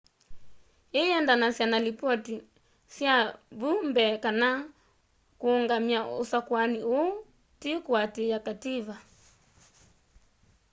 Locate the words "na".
1.71-1.77